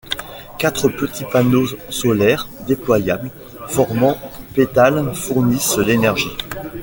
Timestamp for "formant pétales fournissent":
3.67-5.77